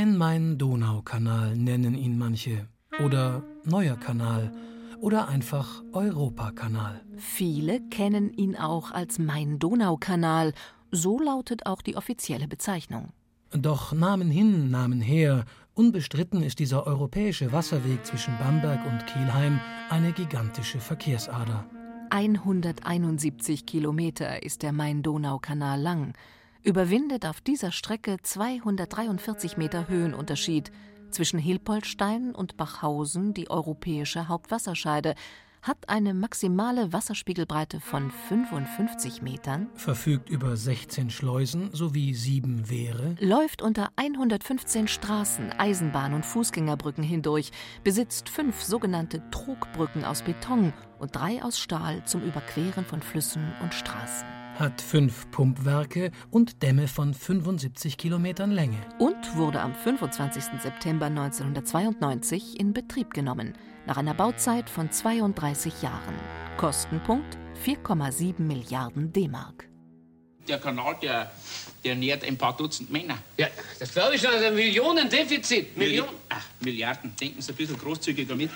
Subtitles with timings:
[0.00, 2.66] Ein Main-Donau-Kanal nennen ihn manche.
[3.04, 4.50] Oder Neuer Kanal.
[4.98, 7.02] Oder einfach Europakanal.
[7.18, 10.54] Viele kennen ihn auch als Main-Donau-Kanal.
[10.90, 13.10] So lautet auch die offizielle Bezeichnung.
[13.52, 19.60] Doch Namen hin, Namen her, unbestritten ist dieser europäische Wasserweg zwischen Bamberg und Kielheim
[19.90, 21.66] eine gigantische Verkehrsader.
[22.08, 26.14] 171 Kilometer ist der Main-Donau-Kanal lang,
[26.62, 30.70] überwindet auf dieser Strecke 243 Meter Höhenunterschied
[31.10, 35.14] zwischen Hilpoltstein und Bachhausen die europäische Hauptwasserscheide,
[35.62, 43.60] hat eine maximale Wasserspiegelbreite von 55 Metern, verfügt über 16 Schleusen sowie sieben Wehre, läuft
[43.60, 47.50] unter 115 Straßen, Eisenbahn- und Fußgängerbrücken hindurch,
[47.84, 53.74] besitzt fünf sogenannte Trogbrücken aus Beton und drei aus Stahl zum Überqueren von Flüssen und
[53.74, 58.76] Straßen hat fünf Pumpwerke und Dämme von 75 Kilometern Länge.
[58.98, 60.60] Und wurde am 25.
[60.62, 63.54] September 1992 in Betrieb genommen
[63.86, 66.14] nach einer Bauzeit von 32 Jahren.
[66.58, 69.68] Kostenpunkt 4,7 Milliarden D-Mark.
[70.46, 71.30] Der Kanal, der,
[71.84, 73.18] der nährt ein paar Dutzend Männer.
[73.36, 74.30] Ja, das glaube ich schon.
[74.30, 75.76] Also Millionendefizit.
[75.76, 76.10] Millionen.
[76.28, 77.14] Ach, Milliarden.
[77.16, 78.50] Denken Sie ein bisschen großzügiger mit.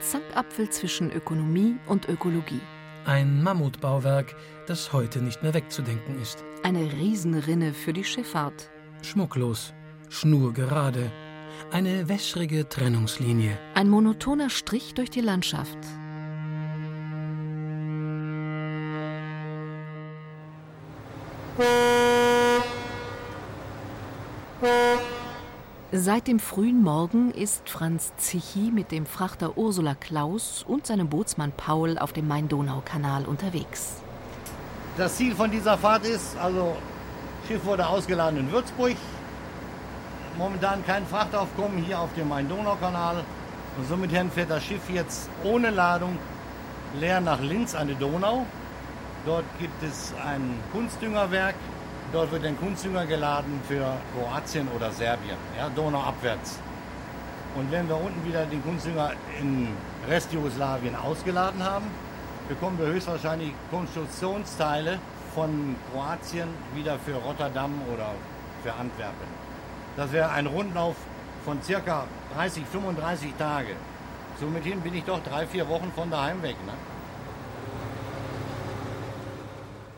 [0.00, 2.62] Ein Zankapfel zwischen Ökonomie und Ökologie.
[3.04, 4.34] Ein Mammutbauwerk,
[4.66, 6.42] das heute nicht mehr wegzudenken ist.
[6.62, 8.70] Eine Riesenrinne für die Schifffahrt.
[9.02, 9.74] Schmucklos,
[10.08, 11.12] schnurgerade.
[11.70, 13.58] Eine wässrige Trennungslinie.
[13.74, 15.78] Ein monotoner Strich durch die Landschaft.
[26.02, 31.52] Seit dem frühen Morgen ist Franz Zichy mit dem Frachter Ursula Klaus und seinem Bootsmann
[31.54, 34.00] Paul auf dem Main-Donau-Kanal unterwegs.
[34.96, 36.74] Das Ziel von dieser Fahrt ist, also
[37.46, 38.96] Schiff wurde ausgeladen in Würzburg.
[40.38, 43.16] Momentan kein Frachtaufkommen hier auf dem Main-Donau-Kanal.
[43.76, 46.16] Und somit fährt das Schiff jetzt ohne Ladung
[46.98, 48.46] leer nach Linz an die Donau.
[49.26, 51.56] Dort gibt es ein Kunstdüngerwerk
[52.12, 56.58] Dort wird ein Kunstdünger geladen für Kroatien oder Serbien, ja, Donauabwärts.
[57.54, 59.68] Und wenn wir unten wieder den Kunstdünger in
[60.08, 61.86] Restjugoslawien ausgeladen haben,
[62.48, 64.98] bekommen wir höchstwahrscheinlich Konstruktionsteile
[65.36, 68.10] von Kroatien wieder für Rotterdam oder
[68.64, 69.28] für Antwerpen.
[69.96, 70.96] Das wäre ein Rundlauf
[71.44, 73.76] von circa 30, 35 Tage.
[74.40, 76.56] Somit bin ich doch drei, vier Wochen von daheim weg.
[76.66, 76.72] Ne?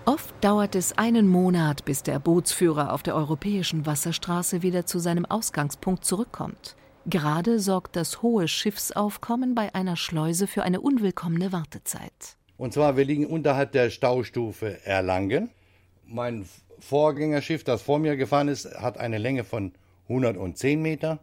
[0.05, 5.25] Oft dauert es einen Monat, bis der Bootsführer auf der europäischen Wasserstraße wieder zu seinem
[5.25, 6.75] Ausgangspunkt zurückkommt.
[7.07, 12.37] Gerade sorgt das hohe Schiffsaufkommen bei einer Schleuse für eine unwillkommene Wartezeit.
[12.57, 15.51] Und zwar, wir liegen unterhalb der Staustufe Erlangen.
[16.05, 16.47] Mein
[16.81, 19.73] Vorgängerschiff, das vor mir gefahren ist, hat eine Länge von
[20.09, 21.21] 110 Meter.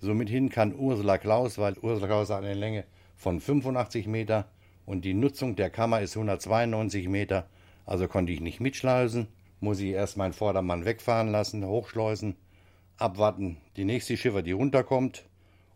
[0.00, 4.48] Somit kann Ursula Klaus, weil Ursula Klaus hat eine Länge von 85 Meter
[4.84, 7.48] und die Nutzung der Kammer ist 192 Meter
[7.86, 9.28] also konnte ich nicht mitschleusen,
[9.60, 12.36] muss ich erst meinen Vordermann wegfahren lassen, hochschleusen,
[12.98, 15.24] abwarten, die nächste Schiffer, die runterkommt.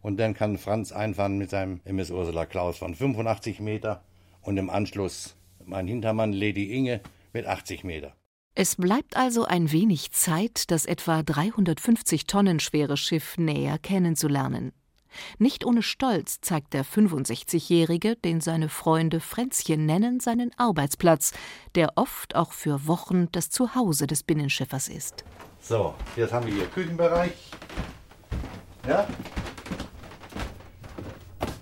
[0.02, 4.02] Und dann kann Franz einfahren mit seinem MS Ursula Klaus von 85 Meter
[4.42, 7.00] und im Anschluss mein Hintermann Lady Inge
[7.32, 8.14] mit 80 Meter.
[8.54, 14.72] Es bleibt also ein wenig Zeit, das etwa 350 Tonnen schwere Schiff näher kennenzulernen.
[15.38, 21.32] Nicht ohne Stolz zeigt der 65-Jährige, den seine Freunde Fränzchen nennen, seinen Arbeitsplatz,
[21.74, 25.24] der oft auch für Wochen das Zuhause des Binnenschiffers ist.
[25.60, 27.32] So, jetzt haben wir hier Küchenbereich.
[28.88, 29.06] Ja.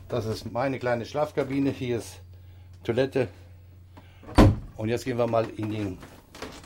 [0.09, 1.71] Das ist meine kleine Schlafkabine.
[1.71, 2.21] Hier ist
[2.83, 3.29] Toilette.
[4.77, 5.99] Und jetzt gehen wir mal in den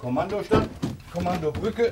[0.00, 0.68] Kommandostand,
[1.12, 1.90] Kommandobrücke.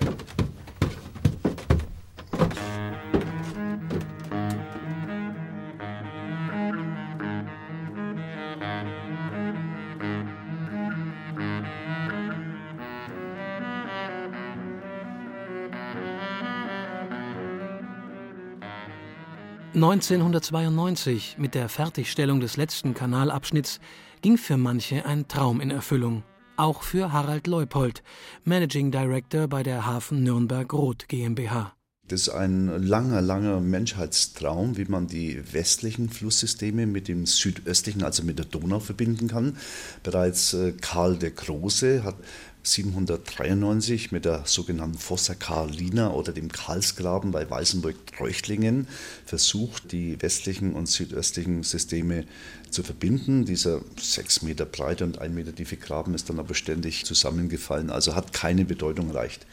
[19.82, 23.80] 1992, mit der Fertigstellung des letzten Kanalabschnitts,
[24.20, 26.22] ging für manche ein Traum in Erfüllung.
[26.58, 28.02] Auch für Harald Leupold,
[28.44, 31.72] Managing Director bei der Hafen Nürnberg Roth GmbH.
[32.08, 38.24] Das ist ein langer, langer Menschheitstraum, wie man die westlichen Flusssysteme mit dem südöstlichen, also
[38.24, 39.56] mit der Donau, verbinden kann.
[40.02, 42.16] Bereits äh, Karl der Große hat
[42.62, 48.86] 793 mit der sogenannten Fossa Carolina oder dem Karlsgraben bei Weißenburg-Treuchtlingen
[49.24, 52.24] versucht, die westlichen und südöstlichen Systeme
[52.70, 53.46] zu verbinden.
[53.46, 58.14] Dieser sechs Meter breite und ein Meter tiefe Graben ist dann aber ständig zusammengefallen, also
[58.14, 59.46] hat keine Bedeutung erreicht.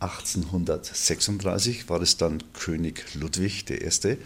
[0.00, 4.16] 1836 war es dann König Ludwig I.,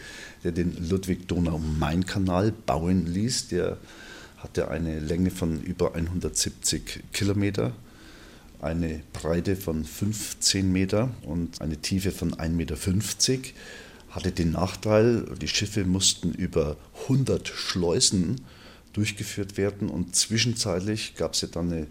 [0.42, 3.48] der den Ludwig-Donau-Main-Kanal bauen ließ.
[3.48, 3.76] Der
[4.38, 7.72] hatte eine Länge von über 170 Kilometer
[8.60, 12.76] eine Breite von 15 Meter und eine Tiefe von 1,50 Meter.
[14.10, 18.40] Hatte den Nachteil, die Schiffe mussten über 100 Schleusen
[18.92, 21.86] durchgeführt werden und zwischenzeitlich gab es ja dann eine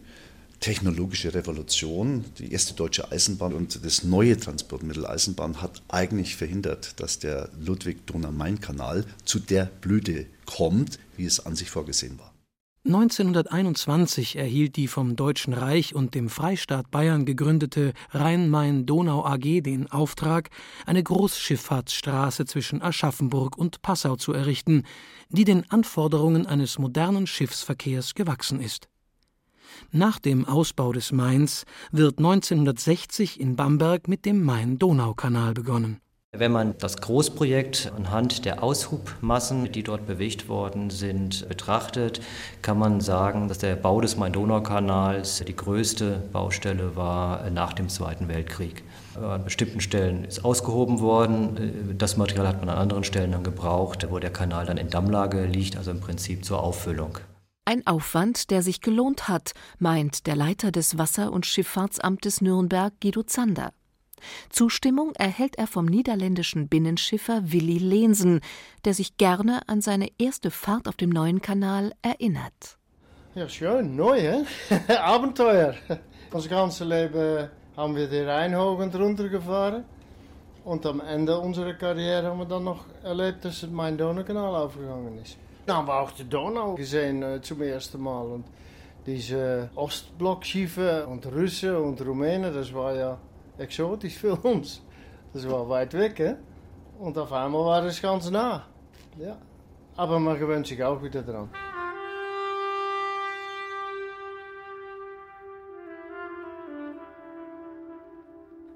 [0.59, 2.25] technologische Revolution.
[2.39, 9.05] Die erste deutsche Eisenbahn und das neue Transportmittel Eisenbahn hat eigentlich verhindert, dass der Ludwig-Donau-Main-Kanal
[9.25, 12.34] zu der Blüte kommt, wie es an sich vorgesehen war.
[12.85, 20.51] 1921 erhielt die vom Deutschen Reich und dem Freistaat Bayern gegründete Rhein-Main-Donau AG den Auftrag,
[20.85, 24.83] eine Großschifffahrtsstraße zwischen Aschaffenburg und Passau zu errichten,
[25.29, 28.87] die den Anforderungen eines modernen Schiffsverkehrs gewachsen ist.
[29.91, 36.01] Nach dem Ausbau des Mains wird 1960 in Bamberg mit dem Main-Donau-Kanal begonnen
[36.37, 42.21] wenn man das Großprojekt anhand der Aushubmassen, die dort bewegt worden sind, betrachtet,
[42.61, 48.27] kann man sagen, dass der Bau des Main-Donau-Kanals die größte Baustelle war nach dem Zweiten
[48.27, 48.83] Weltkrieg.
[49.15, 51.95] An bestimmten Stellen ist ausgehoben worden.
[51.97, 55.45] Das Material hat man an anderen Stellen dann gebraucht, wo der Kanal dann in Dammlage
[55.45, 57.19] liegt, also im Prinzip zur Auffüllung.
[57.67, 63.23] Ein Aufwand, der sich gelohnt hat, meint der Leiter des Wasser- und Schifffahrtsamtes Nürnberg, Guido
[63.23, 63.71] Zander.
[64.49, 68.41] Zustimmung erhält er vom niederländischen Binnenschiffer Willy Leensen,
[68.85, 72.77] der sich gerne an seine erste Fahrt auf dem neuen Kanal erinnert.
[73.35, 74.45] Ja, schön, neu, hä?
[74.97, 75.75] Abenteuer.
[76.31, 78.79] Unser ganzes Leben haben wir den Rhein hoch
[80.65, 85.37] und am Ende unserer Karriere haben wir dann noch erlebt, dass mein Donaukanal aufgegangen ist.
[85.65, 88.25] Dann haben wir auch die Donau gesehen äh, zum ersten Mal.
[88.25, 88.45] Und
[89.05, 93.17] diese Ostblockschiffe und Russen und Rumänen, das war ja
[93.57, 94.81] exotisch für uns.
[95.33, 96.35] Das war weit weg, hè?
[96.99, 98.65] Und auf einmal war es ganz nah.
[99.17, 99.37] Ja.
[99.97, 101.49] Aber man gewöhnt sich auch wieder dran.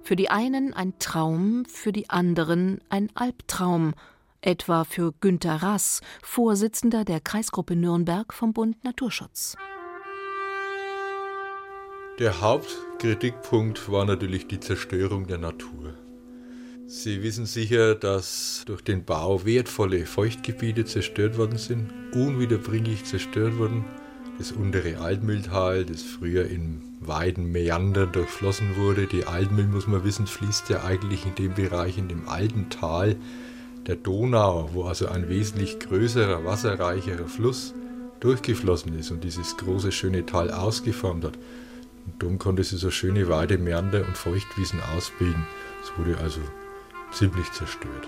[0.04, 3.94] Für die einen ein Traum, für die anderen ein Albtraum,
[4.42, 9.56] etwa für Günter Rass, Vorsitzender der Kreisgruppe Nürnberg vom Bund Naturschutz.
[12.19, 15.94] Der Hauptkritikpunkt war natürlich die Zerstörung der Natur.
[16.86, 23.86] Sie wissen sicher, dass durch den Bau wertvolle Feuchtgebiete zerstört worden sind, unwiederbringlich zerstört wurden.
[24.38, 29.07] Das untere Altmühltal, das früher in weiten Meandern durchflossen wurde.
[29.07, 33.16] Die Altmühl, muss man wissen, fließt ja eigentlich in dem Bereich, in dem alten Tal
[33.88, 37.74] der Donau, wo also ein wesentlich größerer, wasserreicherer Fluss
[38.19, 41.38] durchgeflossen ist und dieses große, schöne Tal ausgeformt hat.
[42.10, 45.46] Und darum konnte sie so schöne Weidemeander und Feuchtwiesen ausbilden.
[45.84, 46.42] Es wurde also
[47.12, 48.08] ziemlich zerstört.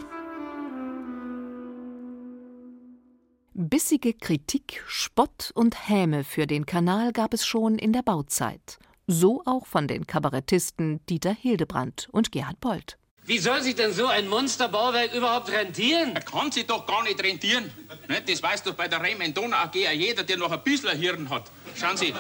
[3.54, 8.80] Bissige Kritik, Spott und Häme für den Kanal gab es schon in der Bauzeit.
[9.06, 12.98] So auch von den Kabarettisten Dieter Hildebrand und Gerhard Polt.
[13.26, 16.16] Wie soll sich denn so ein Monsterbauwerk überhaupt rentieren?
[16.16, 17.72] Er kann sich doch gar nicht rentieren.
[18.26, 21.52] Das weiß doch bei der Raymond Donau AG jeder, der noch ein bisschen Hirn hat.
[21.76, 22.14] Schauen Sie,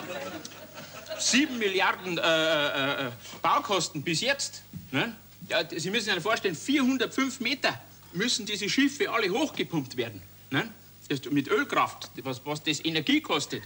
[1.22, 3.12] 7 Milliarden äh, äh, äh,
[3.42, 4.63] Baukosten bis jetzt.
[4.92, 5.16] Ne?
[5.50, 7.80] Ja, Sie müssen sich vorstellen, 405 Meter
[8.13, 10.22] müssen diese Schiffe alle hochgepumpt werden.
[10.50, 10.70] Ne?
[11.30, 13.63] mit Ölkraft, was, was das Energie kostet.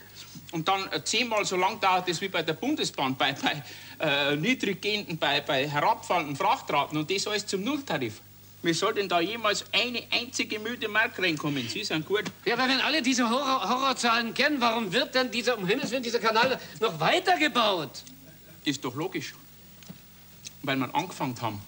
[0.51, 3.63] Und dann äh, zehnmal so lang dauert das wie bei der Bundesbahn, bei, bei
[3.99, 4.81] äh, niedrig
[5.19, 8.21] bei, bei herabfallenden Frachtraten und das alles zum Nulltarif.
[8.65, 11.67] Wie soll denn da jemals eine einzige müde Mark reinkommen?
[11.69, 12.23] Sie sind gut.
[12.45, 16.01] Ja, aber wenn alle diese Horror Horrorzahlen kennen, warum wird denn dieser, um Himmels Willen,
[16.01, 17.91] dieser Kanal noch weitergebaut?
[18.63, 19.35] Ist doch logisch.
[20.63, 21.61] Weil wir angefangen haben.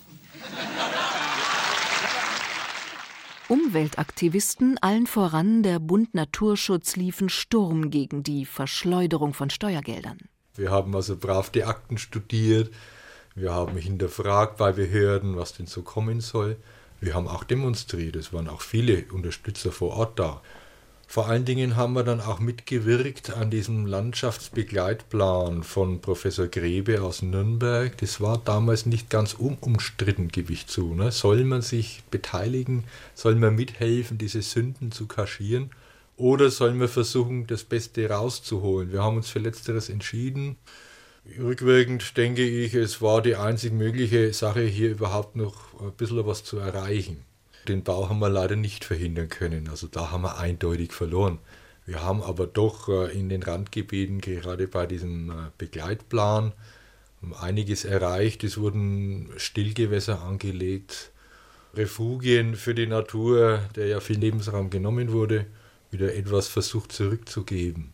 [3.47, 10.17] Umweltaktivisten, allen voran der Bund Naturschutz, liefen Sturm gegen die Verschleuderung von Steuergeldern.
[10.55, 12.73] Wir haben also brav die Akten studiert,
[13.35, 16.57] wir haben hinterfragt bei Behörden, was denn so kommen soll.
[16.99, 20.41] Wir haben auch demonstriert, es waren auch viele Unterstützer vor Ort da.
[21.09, 27.21] Vor allen Dingen haben wir dann auch mitgewirkt an diesem Landschaftsbegleitplan von Professor Grebe aus
[27.21, 27.97] Nürnberg.
[27.99, 30.95] Das war damals nicht ganz unumstritten, gebe ich zu.
[30.95, 31.11] Ne?
[31.13, 32.83] Soll man sich beteiligen?
[33.15, 35.69] Soll man mithelfen, diese Sünden zu kaschieren?
[36.17, 38.91] Oder soll man versuchen, das Beste rauszuholen?
[38.91, 40.57] Wir haben uns für Letzteres entschieden.
[41.39, 46.43] Rückwirkend denke ich, es war die einzig mögliche Sache, hier überhaupt noch ein bisschen was
[46.43, 47.23] zu erreichen.
[47.67, 51.39] Den Bau haben wir leider nicht verhindern können, also da haben wir eindeutig verloren.
[51.85, 56.53] Wir haben aber doch äh, in den Randgebieten, gerade bei diesem äh, Begleitplan,
[57.39, 58.43] einiges erreicht.
[58.43, 61.11] Es wurden Stillgewässer angelegt,
[61.73, 65.45] Refugien für die Natur, der ja viel Lebensraum genommen wurde,
[65.91, 67.93] wieder etwas versucht zurückzugeben.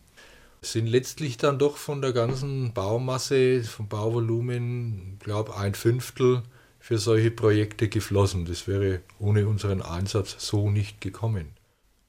[0.64, 6.42] Sind letztlich dann doch von der ganzen Baumasse, vom Bauvolumen, glaube ein Fünftel
[6.78, 8.46] für solche Projekte geflossen.
[8.46, 11.52] Das wäre ohne unseren Einsatz so nicht gekommen.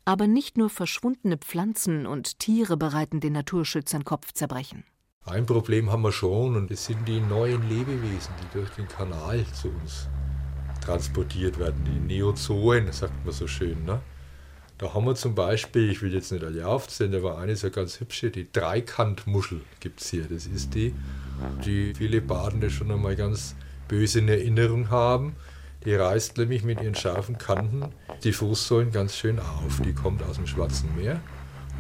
[0.06, 4.86] Aber nicht nur verschwundene Pflanzen und Tiere bereiten den Naturschützern Kopfzerbrechen.
[5.26, 9.46] Ein Problem haben wir schon und es sind die neuen Lebewesen, die durch den Kanal
[9.54, 10.08] zu uns
[10.80, 13.84] transportiert werden, die Neozoen, sagt man so schön.
[13.84, 14.00] Ne?
[14.78, 18.02] Da haben wir zum Beispiel, ich will jetzt nicht alle aufzählen, aber eine so ganz
[18.02, 20.26] hübsche, die Dreikantmuschel gibt es hier.
[20.30, 20.94] Das ist die,
[21.66, 23.56] die viele Badende schon einmal ganz
[23.88, 25.36] böse in Erinnerung haben.
[25.86, 27.84] Die reißt nämlich mit ihren scharfen Kanten
[28.24, 29.80] die Fußsäulen ganz schön auf.
[29.86, 31.22] Die kommt aus dem Schwarzen Meer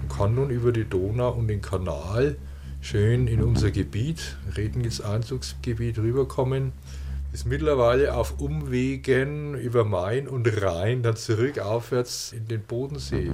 [0.01, 2.37] und kann nun über die Donau und den Kanal
[2.79, 6.71] schön in unser Gebiet, Rednitz Einzugsgebiet rüberkommen,
[7.35, 13.29] ist mittlerweile auf Umwegen über Main und Rhein dann zurück aufwärts in den Bodensee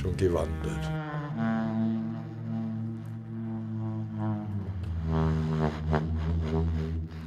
[0.00, 0.88] schon gewandert.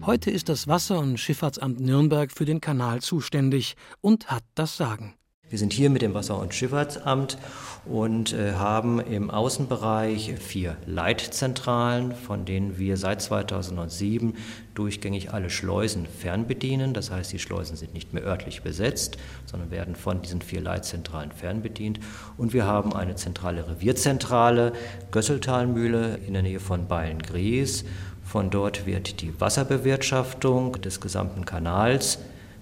[0.06, 5.16] Heute ist das Wasser- und Schifffahrtsamt Nürnberg für den Kanal zuständig und hat das Sagen.
[5.54, 7.38] Wir sind hier mit dem Wasser- und Schifffahrtsamt
[7.86, 14.34] und äh, haben im Außenbereich vier Leitzentralen, von denen wir seit 2007
[14.74, 16.96] durchgängig alle Schleusen fernbedienen.
[16.96, 21.32] Das heißt, die Schleusen sind nicht mehr örtlich besetzt, sondern werden von diesen vier Leitzentralen
[21.32, 22.00] fernbedient.
[22.36, 24.74] Und wir haben eine zentrale Revierzentrale,
[25.12, 27.86] Gösseltalmühle in der Nähe von Beilngries.
[28.24, 32.18] Von dort wird die Wasserbewirtschaftung des gesamten Kanals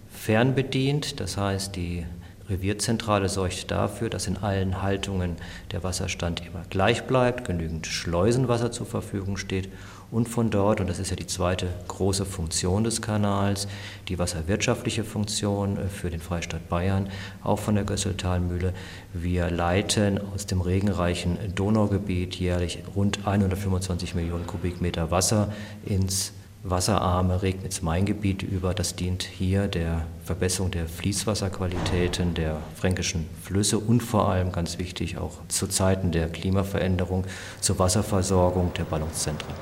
[0.10, 1.22] fernbedient.
[1.22, 2.06] Das heißt, die
[2.52, 5.38] Revierzentrale sorgt dafür, dass in allen Haltungen
[5.72, 9.70] der Wasserstand immer gleich bleibt, genügend Schleusenwasser zur Verfügung steht
[10.12, 13.70] und von dort, und das ist ja die zweite große Funktion des Kanals,
[14.10, 17.10] die wasserwirtschaftliche Funktion äh, für den Freistaat Bayern,
[17.44, 18.74] auch von der Gösseltalmühle.
[19.14, 25.54] Wir leiten aus dem regenreichen Donaugebiet jährlich rund 125 Millionen Kubikmeter Wasser
[25.86, 28.74] ins wasserarme Regnitz-Main-Gebiet über.
[28.74, 35.18] Das dient hier der Verbesserung der Fließwasserqualitäten der fränkischen Flüsse und vor allem ganz wichtig
[35.18, 37.26] auch zu Zeiten der Klimaveränderung
[37.60, 39.54] zur Wasserversorgung der Ballungszentren.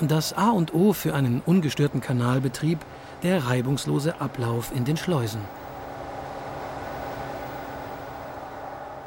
[0.00, 2.78] Das A und O für einen ungestörten Kanalbetrieb
[3.24, 5.40] der reibungslose Ablauf in den Schleusen.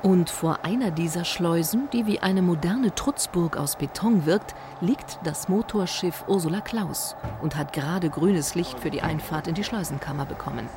[0.03, 5.47] Und vor einer dieser Schleusen, die wie eine moderne Trutzburg aus Beton wirkt, liegt das
[5.47, 10.67] Motorschiff Ursula Klaus und hat gerade grünes Licht für die Einfahrt in die Schleusenkammer bekommen.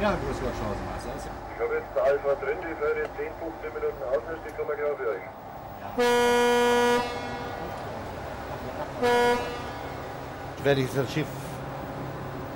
[0.00, 1.10] Ja, grüß Gott, Schleusenmeister.
[1.56, 4.68] Ich habe jetzt der Alpha drin, die fährt in 10, 15 Minuten aus, die kommen
[4.68, 5.26] wir gleich für euch.
[10.64, 11.26] Werde ich das Schiff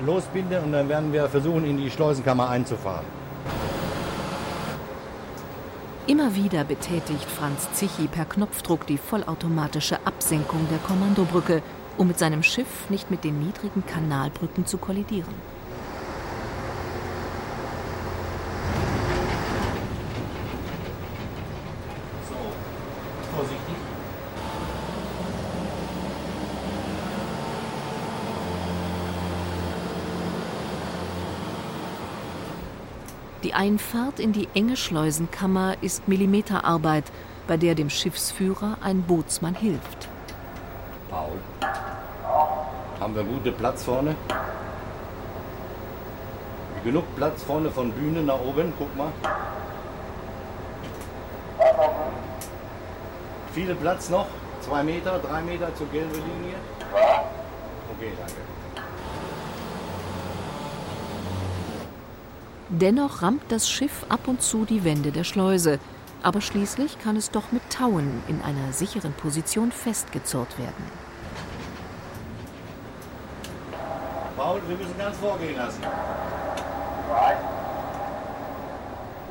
[0.06, 3.19] losbinden und dann werden wir versuchen, in die Schleusenkammer einzufahren.
[6.10, 11.62] Immer wieder betätigt Franz Zichi per Knopfdruck die vollautomatische Absenkung der Kommandobrücke,
[11.96, 15.32] um mit seinem Schiff nicht mit den niedrigen Kanalbrücken zu kollidieren.
[22.28, 22.34] So,
[23.36, 23.76] vorsichtig.
[33.50, 37.02] Die Einfahrt in die enge Schleusenkammer ist Millimeterarbeit,
[37.48, 40.06] bei der dem Schiffsführer ein Bootsmann hilft.
[41.10, 41.32] Paul.
[43.00, 44.14] Haben wir guten Platz vorne?
[46.84, 49.10] Genug Platz vorne von Bühne nach oben, guck mal.
[53.52, 54.26] Viele Platz noch?
[54.60, 56.54] Zwei Meter, drei Meter zur gelben Linie?
[56.92, 58.59] Okay, danke.
[62.72, 65.80] Dennoch rammt das Schiff ab und zu die Wände der Schleuse,
[66.22, 70.84] aber schließlich kann es doch mit Tauen in einer sicheren Position festgezurrt werden.
[74.36, 75.82] Paul, wir müssen ganz vorgehen lassen.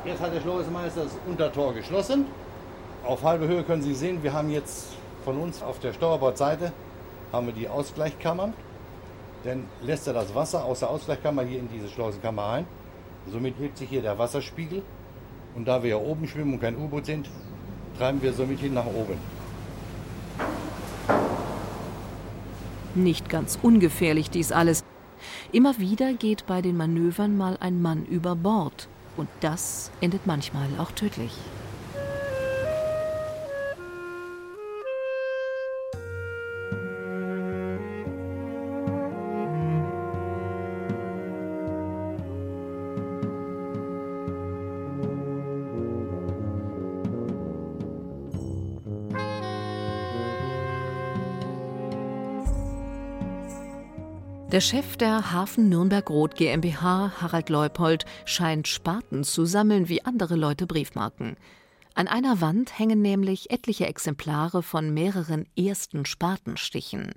[0.04, 2.26] Jetzt hat der Schleusenmeister das Untertor geschlossen.
[3.06, 4.88] Auf halbe Höhe können Sie sehen, wir haben jetzt
[5.24, 6.72] von uns auf der Steuerbordseite
[7.32, 8.52] haben wir die Ausgleichskammern.
[9.44, 12.79] Dann lässt er das Wasser aus der Ausgleichkammer hier in diese Schleusenkammer ein.
[13.26, 14.82] Somit hebt sich hier der Wasserspiegel
[15.54, 17.28] Und da wir ja oben schwimmen und kein U-Boot sind,
[17.98, 19.18] treiben wir somit hin nach oben.
[22.94, 24.84] Nicht ganz ungefährlich dies alles.
[25.52, 28.88] Immer wieder geht bei den Manövern mal ein Mann über Bord.
[29.16, 31.32] Und das endet manchmal auch tödlich.
[54.52, 60.66] Der Chef der Hafen Nürnberg-Roth GmbH, Harald Leupold, scheint Spaten zu sammeln wie andere Leute
[60.66, 61.36] Briefmarken.
[61.94, 67.12] An einer Wand hängen nämlich etliche Exemplare von mehreren ersten Spatenstichen.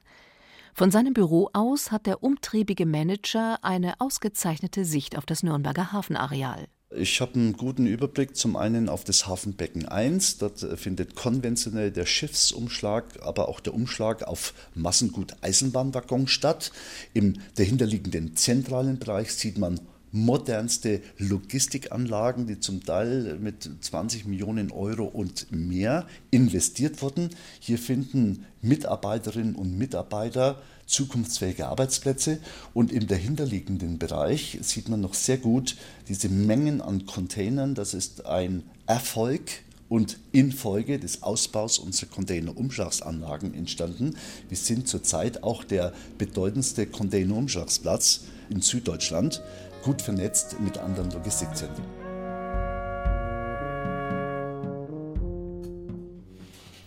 [0.76, 6.68] Von seinem Büro aus hat der umtriebige Manager eine ausgezeichnete Sicht auf das Nürnberger Hafenareal.
[6.96, 10.38] Ich habe einen guten Überblick zum einen auf das Hafenbecken 1.
[10.38, 16.72] Dort äh, findet konventionell der Schiffsumschlag, aber auch der Umschlag auf Massengut Eisenbahnwaggon statt.
[17.14, 19.80] Im dahinterliegenden zentralen Bereich sieht man
[20.12, 27.30] modernste Logistikanlagen, die zum Teil mit 20 Millionen Euro und mehr investiert wurden.
[27.60, 30.62] Hier finden Mitarbeiterinnen und Mitarbeiter
[30.94, 32.40] zukunftsfähige Arbeitsplätze.
[32.74, 35.76] Und im dahinterliegenden Bereich sieht man noch sehr gut
[36.08, 37.76] diese Mengen an Containern.
[37.76, 39.42] Das ist ein Erfolg
[39.90, 44.16] und infolge des Ausbaus unserer Containerumschlagsanlagen entstanden.
[44.50, 49.42] Wir sind zurzeit auch der bedeutendste Containerumschlagsplatz in Süddeutschland,
[49.84, 51.86] gut vernetzt mit anderen Logistikzentren.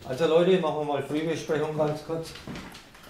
[0.08, 2.30] Also Leute, machen wir mal Frühbesprechung ganz kurz.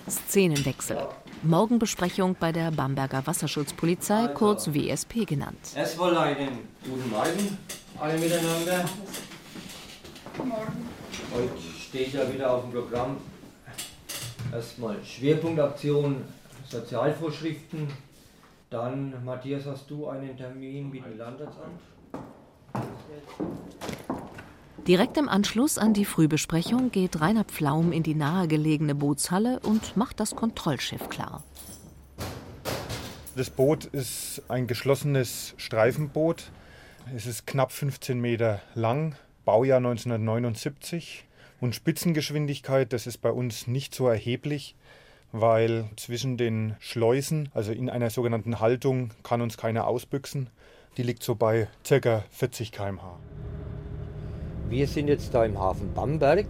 [0.08, 0.98] Szenenwechsel.
[1.42, 5.58] Morgenbesprechung bei der Bamberger Wasserschutzpolizei, kurz WSP genannt.
[5.75, 7.58] Erstmal einen guten Morgen,
[7.98, 8.84] alle miteinander.
[10.38, 10.88] Morgen.
[11.34, 13.16] Heute steht ja wieder auf dem Programm
[14.52, 16.25] erstmal Schwerpunktaktion
[16.68, 17.88] Sozialvorschriften.
[18.71, 21.80] Dann, Matthias, hast du einen Termin mit dem Landratsamt?
[24.86, 30.20] Direkt im Anschluss an die Frühbesprechung geht Rainer Pflaum in die nahegelegene Bootshalle und macht
[30.20, 31.42] das Kontrollschiff klar.
[33.34, 36.52] Das Boot ist ein geschlossenes Streifenboot.
[37.16, 41.25] Es ist knapp 15 Meter lang, Baujahr 1979
[41.60, 44.76] und Spitzengeschwindigkeit, das ist bei uns nicht so erheblich,
[45.32, 50.49] weil zwischen den Schleusen, also in einer sogenannten Haltung, kann uns keiner ausbüchsen.
[50.96, 52.25] Die liegt so bei ca.
[52.30, 53.18] 40 km/h.
[54.68, 56.46] Wir sind jetzt da im Hafen Bamberg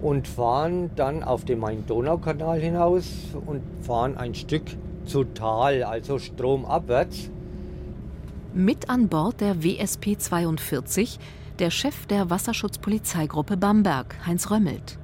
[0.00, 3.06] und fahren dann auf den Main-Donau-Kanal hinaus
[3.46, 4.62] und fahren ein Stück
[5.04, 7.30] zu Tal, also stromabwärts.
[8.52, 11.18] Mit an Bord der WSP 42
[11.58, 14.98] der Chef der Wasserschutzpolizeigruppe Bamberg, Heinz Römmelt.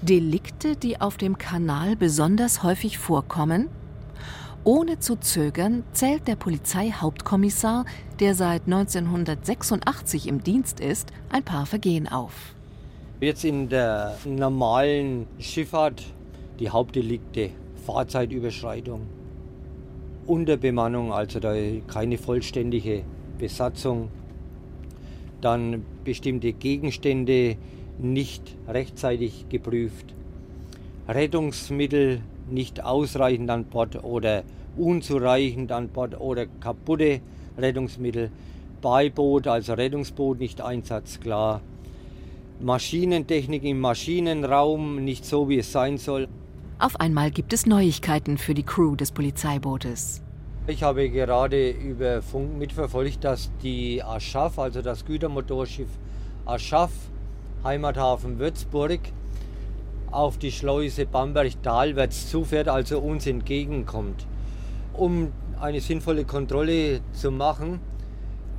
[0.00, 3.68] Delikte, die auf dem Kanal besonders häufig vorkommen?
[4.64, 7.84] Ohne zu zögern zählt der Polizeihauptkommissar,
[8.20, 12.54] der seit 1986 im Dienst ist, ein paar Vergehen auf.
[13.20, 16.04] Jetzt in der normalen Schifffahrt
[16.60, 17.50] die Hauptdelikte,
[17.84, 19.00] Fahrzeitüberschreitung,
[20.26, 21.54] Unterbemannung, also da
[21.88, 23.02] keine vollständige
[23.38, 24.10] Besatzung,
[25.40, 27.56] dann bestimmte Gegenstände
[27.98, 30.14] nicht rechtzeitig geprüft,
[31.08, 32.20] Rettungsmittel
[32.52, 34.44] nicht ausreichend an Bord oder
[34.76, 37.20] unzureichend an Bord oder kaputte
[37.58, 38.30] Rettungsmittel,
[38.80, 41.60] Beiboot, also Rettungsboot nicht einsatzklar,
[42.60, 46.28] Maschinentechnik im Maschinenraum nicht so, wie es sein soll.
[46.78, 50.22] Auf einmal gibt es Neuigkeiten für die Crew des Polizeibootes.
[50.66, 55.88] Ich habe gerade über Funk mitverfolgt, dass die Aschaf, also das Gütermotorschiff
[56.44, 56.92] Aschaf,
[57.64, 59.00] Heimathafen Würzburg,
[60.12, 64.26] auf die Schleuse Bamberg-Talwärts zufährt, also uns entgegenkommt.
[64.92, 67.80] Um eine sinnvolle Kontrolle zu machen,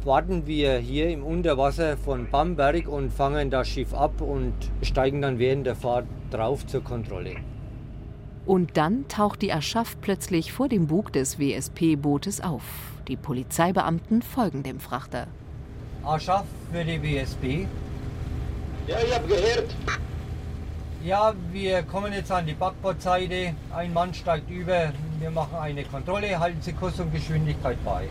[0.04, 5.40] warten wir hier im Unterwasser von Bamberg und fangen das Schiff ab und steigen dann
[5.40, 7.36] während der Fahrt drauf zur Kontrolle.
[8.46, 12.64] Und dann taucht die Aschaf plötzlich vor dem Bug des WSP-Bootes auf.
[13.08, 15.28] Die Polizeibeamten folgen dem Frachter.
[16.04, 17.68] Aschaf für die WSP.
[18.88, 19.74] Ja, ich hab gehört.
[21.04, 23.54] Ja, wir kommen jetzt an die Backbordseite.
[23.76, 24.94] Ein Mann steigt über.
[25.20, 26.40] Wir machen eine Kontrolle.
[26.40, 28.08] Halten Sie Kurs und Geschwindigkeit bei.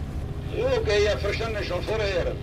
[0.52, 2.34] Okay, ja, verstanden schon vorher.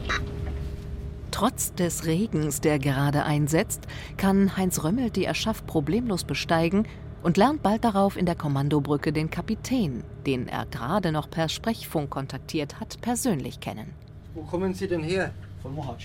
[1.29, 3.85] Trotz des Regens, der gerade einsetzt,
[4.17, 6.87] kann Heinz Römmel die Erschaff problemlos besteigen
[7.21, 12.09] und lernt bald darauf in der Kommandobrücke den Kapitän, den er gerade noch per Sprechfunk
[12.09, 13.93] kontaktiert hat, persönlich kennen.
[14.33, 15.31] Wo kommen Sie denn her?
[15.61, 15.99] Von Mohac.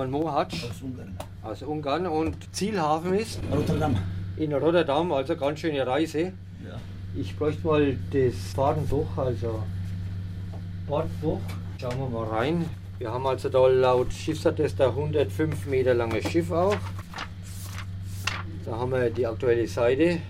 [0.00, 0.48] Von Mohac?
[0.54, 1.18] Aus Ungarn.
[1.42, 2.06] Aus Ungarn.
[2.06, 3.38] Und Zielhafen ist?
[3.54, 3.98] Rotterdam.
[4.38, 6.32] In Rotterdam, also ganz schöne Reise.
[6.64, 6.80] Ja.
[7.14, 9.62] Ich bräuchte mal das Fahrtenbuch, also
[10.88, 11.40] Bordbuch.
[11.78, 12.64] Schauen wir mal rein.
[12.98, 16.76] Wir haben also da laut Schiffsattester 105 Meter langes Schiff auch.
[18.64, 20.22] Da haben wir die aktuelle Seite.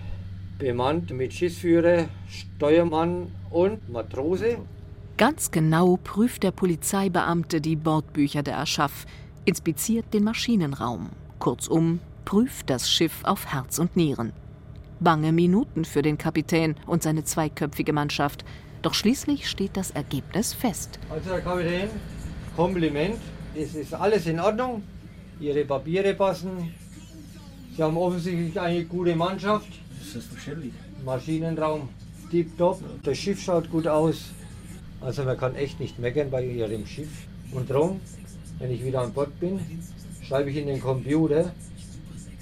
[0.58, 4.56] Bemannt mit Schiffsführer, Steuermann und Matrose.
[5.20, 9.04] Ganz genau prüft der Polizeibeamte die Bordbücher der Aschaf,
[9.44, 11.10] inspiziert den Maschinenraum.
[11.38, 14.32] Kurzum, prüft das Schiff auf Herz und Nieren.
[15.00, 18.44] Bange Minuten für den Kapitän und seine zweiköpfige Mannschaft.
[18.82, 20.98] Doch schließlich steht das Ergebnis fest.
[21.08, 21.88] Also, Herr Kapitän,
[22.56, 23.16] Kompliment.
[23.54, 24.82] Es ist alles in Ordnung.
[25.40, 26.74] Ihre Papiere passen.
[27.76, 29.68] Sie haben offensichtlich eine gute Mannschaft.
[30.02, 30.74] Selbstverständlich.
[31.04, 31.88] Maschinenraum
[32.30, 32.82] tipptopp.
[33.02, 34.30] Das Schiff schaut gut aus.
[35.00, 37.26] Also man kann echt nicht meckern bei Ihrem Schiff.
[37.52, 38.00] Und darum,
[38.60, 39.58] wenn ich wieder an Bord bin,
[40.22, 41.50] schreibe ich in den Computer,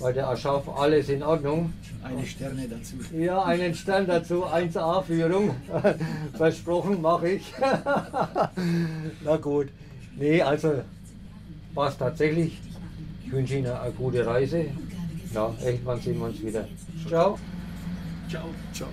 [0.00, 1.72] weil der Aschaf alles in Ordnung.
[2.02, 2.96] Eine Sterne dazu.
[3.16, 5.54] Ja, einen Stern dazu, 1A-Führung.
[6.36, 7.52] Versprochen, mache ich.
[9.24, 9.68] Na gut.
[10.16, 10.82] Nee, also
[11.74, 12.60] passt tatsächlich.
[13.24, 14.66] Ich wünsche Ihnen eine gute Reise.
[15.34, 16.66] Ja, irgendwann sehen wir uns wieder.
[17.06, 17.38] Ciao.
[18.28, 18.48] Ciao.
[18.72, 18.88] Ciao.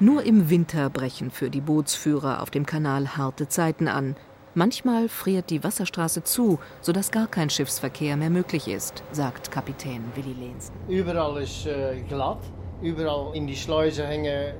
[0.00, 4.14] Nur im Winter brechen für die Bootsführer auf dem Kanal harte Zeiten an.
[4.54, 10.34] Manchmal friert die Wasserstraße zu, sodass gar kein Schiffsverkehr mehr möglich ist, sagt Kapitän Willi
[10.34, 10.72] Lehnsen.
[10.86, 12.38] Überall ist äh, glatt.
[12.80, 14.54] Überall in die Schleuse hängen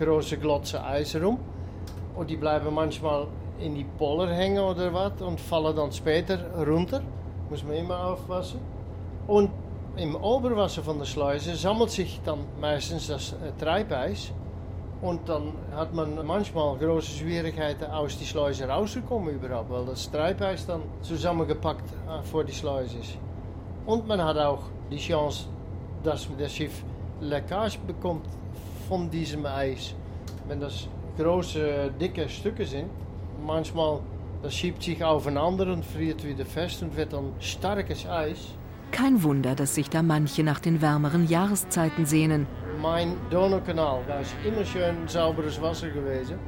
[0.00, 1.38] große Glotze Eis rum.
[2.16, 3.28] Und die bleiben manchmal
[3.60, 7.00] in die Poller hängen oder was und fallen dann später runter.
[7.48, 8.58] Muss man immer aufpassen.
[9.28, 9.50] Und
[9.96, 14.32] im Oberwasser von der Schleuse sammelt sich dann meistens das äh, Treibeis.
[15.02, 20.66] Und dann hat man manchmal große Schwierigkeiten, aus die Schleuse rauszukommen überhaupt, weil das Treibeis
[20.66, 23.16] dann zusammengepackt äh, vor die Schleuse ist.
[23.86, 25.46] Und man hat auch die Chance,
[26.02, 26.82] dass das Schiff
[27.20, 28.26] Leckage bekommt
[28.88, 29.94] von diesem Eis.
[30.46, 30.86] Wenn das
[31.16, 32.90] große, dicke Stücke sind,
[33.46, 34.00] manchmal
[34.42, 38.38] das schiebt sich aufeinander und friert wieder fest und wird dann starkes Eis.
[38.90, 42.46] Kein Wunder, dass sich da manche nach den wärmeren Jahreszeiten sehnen.
[42.80, 46.38] Mein Donaukanal, da ist immer schön sauberes Wasser gewesen.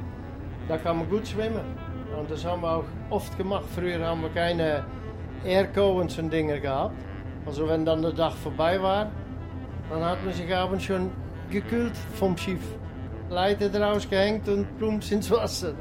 [0.67, 1.77] Da kann man gut schwimmen.
[2.17, 3.65] Und das haben wir auch oft gemacht.
[3.75, 4.83] Früher haben wir keine
[5.45, 6.95] Airco und so Dinge gehabt.
[7.45, 9.11] Also wenn dann der Tag vorbei war,
[9.91, 11.11] dann hat man sich abends schon
[11.51, 12.63] gekühlt vom Schiff.
[13.29, 15.73] Leiter draus gehängt und plumps ins Wasser.